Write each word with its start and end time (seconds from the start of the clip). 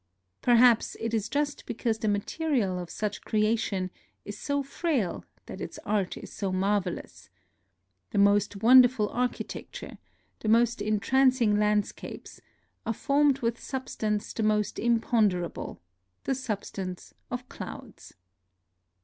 Perhaps 0.41 0.97
it 0.99 1.13
is 1.13 1.29
just 1.29 1.67
because 1.67 1.99
the 1.99 2.07
material 2.07 2.79
of 2.79 2.89
such 2.89 3.21
creation 3.21 3.91
is 4.25 4.35
so 4.35 4.63
frail 4.63 5.23
that 5.45 5.61
its 5.61 5.77
art 5.85 6.17
is 6.17 6.33
so 6.33 6.51
marvelous. 6.51 7.29
The 8.09 8.17
most 8.17 8.63
wonderful 8.63 9.09
architecture, 9.09 9.99
the 10.39 10.47
most 10.49 10.81
entrancing 10.81 11.51
82 11.51 11.59
NOTES 11.59 11.61
OF 11.61 11.61
A 11.61 11.61
TRIP 11.67 11.83
TO 11.83 12.01
KYOTO 12.01 12.09
landscapes, 12.09 12.41
are 12.87 12.93
formed 13.05 13.39
with 13.41 13.59
substance 13.61 14.33
the 14.33 14.41
most 14.41 14.79
imponderable,— 14.79 15.79
the 16.23 16.33
substance 16.33 17.13
of 17.29 17.47
clouds. 17.47 18.15